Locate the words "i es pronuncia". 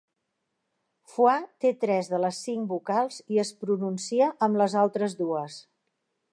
3.35-4.33